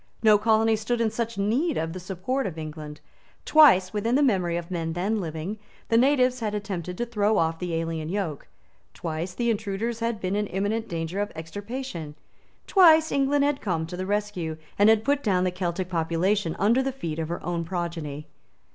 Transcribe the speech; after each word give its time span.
No 0.23 0.39
colony 0.39 0.75
stood 0.75 0.99
in 0.99 1.11
such 1.11 1.37
need 1.37 1.77
of 1.77 1.93
the 1.93 1.99
support 1.99 2.47
of 2.47 2.57
England. 2.57 3.01
Twice, 3.45 3.93
within 3.93 4.15
the 4.15 4.23
memory 4.23 4.57
of 4.57 4.71
men 4.71 4.93
then 4.93 5.21
living, 5.21 5.59
the 5.89 5.95
natives 5.97 6.39
had 6.39 6.55
attempted 6.55 6.97
to 6.97 7.05
throw 7.05 7.37
off 7.37 7.59
the 7.59 7.75
alien 7.75 8.09
yoke; 8.09 8.47
twice 8.95 9.35
the 9.35 9.51
intruders 9.51 9.99
had 9.99 10.19
been 10.19 10.35
in 10.35 10.47
imminent 10.47 10.87
danger 10.87 11.19
of 11.19 11.31
extirpation; 11.35 12.15
twice 12.65 13.11
England 13.11 13.43
had 13.43 13.61
come 13.61 13.85
to 13.85 13.95
the 13.95 14.07
rescue, 14.07 14.57
and 14.79 14.89
had 14.89 15.03
put 15.03 15.21
down 15.21 15.43
the 15.43 15.51
Celtic 15.51 15.87
population 15.87 16.55
under 16.57 16.81
the 16.81 16.91
feet 16.91 17.19
of 17.19 17.29
her 17.29 17.45
own 17.45 17.63
progeny. 17.63 18.25